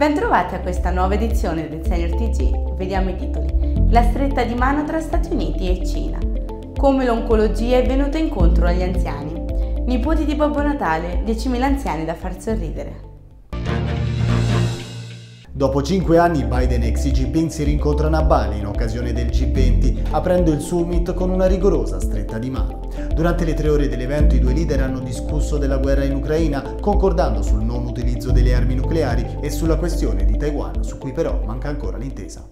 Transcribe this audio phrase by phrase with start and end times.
[0.00, 2.74] Bentrovati a questa nuova edizione del Senior TG.
[2.74, 3.90] Vediamo i titoli.
[3.90, 6.18] La stretta di mano tra Stati Uniti e Cina.
[6.74, 9.44] Come l'oncologia è venuta incontro agli anziani.
[9.84, 13.08] Nipoti di Babbo Natale, 10.000 anziani da far sorridere.
[15.50, 20.12] Dopo cinque anni Biden e Xi Jinping si rincontrano a Bali in occasione del G20,
[20.12, 22.88] aprendo il summit con una rigorosa stretta di mano.
[23.20, 27.42] Durante le tre ore dell'evento i due leader hanno discusso della guerra in Ucraina, concordando
[27.42, 31.68] sul non utilizzo delle armi nucleari e sulla questione di Taiwan, su cui però manca
[31.68, 32.48] ancora l'intesa.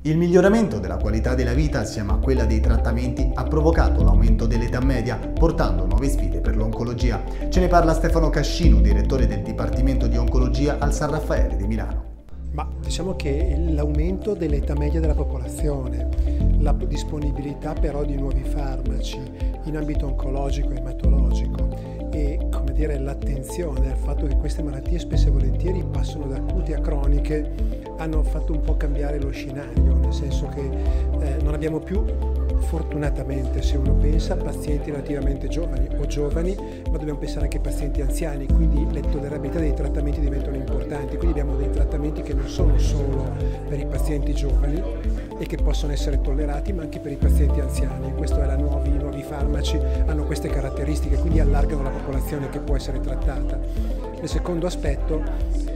[0.00, 4.80] Il miglioramento della qualità della vita assieme a quella dei trattamenti ha provocato l'aumento dell'età
[4.80, 7.22] media, portando nuove sfide per l'oncologia.
[7.50, 12.16] Ce ne parla Stefano Cascino, direttore del Dipartimento di Oncologia al San Raffaele di Milano.
[12.52, 19.20] Ma diciamo che l'aumento dell'età media della popolazione, la disponibilità però di nuovi farmaci
[19.64, 21.68] in ambito oncologico e ematologico.
[22.10, 26.74] E come dire, l'attenzione al fatto che queste malattie spesso e volentieri passano da acute
[26.74, 27.54] a croniche
[27.98, 30.68] hanno fatto un po' cambiare lo scenario, nel senso che
[31.20, 32.02] eh, non abbiamo più
[32.68, 36.54] fortunatamente, se uno pensa, pazienti relativamente giovani o giovani,
[36.90, 41.40] ma dobbiamo pensare anche ai pazienti anziani, quindi le tollerabilità dei trattamenti diventano importanti, quindi
[41.40, 43.32] abbiamo dei trattamenti che non sono solo
[43.68, 44.82] per i pazienti giovani
[45.38, 48.12] e che possono essere tollerati, ma anche per i pazienti anziani.
[48.14, 52.58] Questo è la nuovi, I nuovi farmaci hanno queste caratteristiche, quindi allargano la popolazione che
[52.58, 53.58] può essere trattata.
[54.20, 55.22] Il secondo aspetto,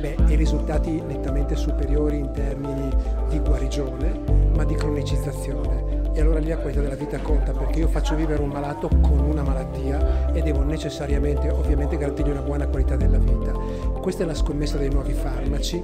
[0.00, 2.90] beh, i risultati nettamente superiori in termini
[3.28, 4.20] di guarigione,
[4.54, 6.10] ma di cronicizzazione.
[6.14, 9.18] E allora lì la qualità della vita conta perché io faccio vivere un malato con
[9.18, 13.52] una malattia e devo necessariamente, ovviamente, garantirgli una buona qualità della vita.
[13.52, 15.82] Questa è la scommessa dei nuovi farmaci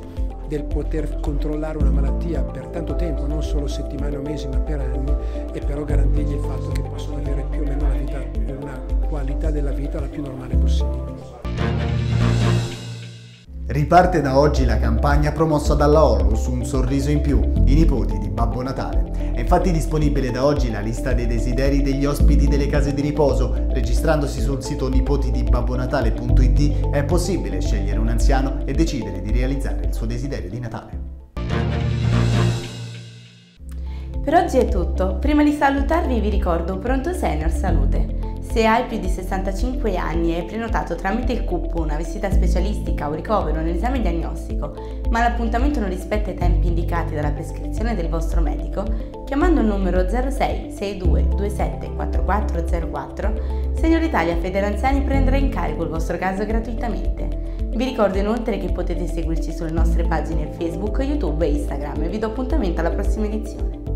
[0.48, 4.80] del poter controllare una malattia per tanto tempo, non solo settimane o mesi, ma per
[4.80, 5.14] anni,
[5.52, 8.22] e però garantirgli il fatto che possono avere più o meno vita,
[8.58, 11.37] una qualità della vita la più normale possibile.
[13.70, 18.30] Riparte da oggi la campagna promossa dalla Onlus Un sorriso in più, i nipoti di
[18.30, 19.10] Babbo Natale.
[19.34, 23.66] È infatti disponibile da oggi la lista dei desideri degli ospiti delle case di riposo.
[23.68, 30.06] Registrandosi sul sito nipotidibabbonatale.it è possibile scegliere un anziano e decidere di realizzare il suo
[30.06, 30.98] desiderio di Natale.
[34.24, 35.18] Per oggi è tutto.
[35.18, 38.27] Prima di salutarvi vi ricordo Pronto Senior Salute.
[38.50, 43.08] Se hai più di 65 anni e hai prenotato tramite il CUP una visita specialistica
[43.08, 48.40] o ricovero nell'esame diagnostico, ma l'appuntamento non rispetta i tempi indicati dalla prescrizione del vostro
[48.40, 48.84] medico,
[49.26, 56.16] chiamando il numero 06 62 27 4404, Signor Italia Federanziani prenderà in carico il vostro
[56.16, 57.28] caso gratuitamente.
[57.68, 62.18] Vi ricordo inoltre che potete seguirci sulle nostre pagine Facebook, YouTube e Instagram e vi
[62.18, 63.87] do appuntamento alla prossima edizione.